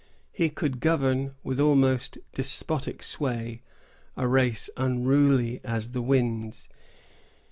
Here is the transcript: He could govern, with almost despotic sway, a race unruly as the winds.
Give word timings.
He 0.31 0.49
could 0.49 0.79
govern, 0.79 1.35
with 1.43 1.59
almost 1.59 2.17
despotic 2.33 3.03
sway, 3.03 3.61
a 4.17 4.27
race 4.27 4.67
unruly 4.75 5.61
as 5.63 5.91
the 5.91 6.01
winds. 6.01 6.67